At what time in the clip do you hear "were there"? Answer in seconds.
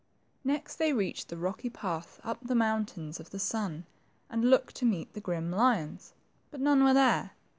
6.83-7.33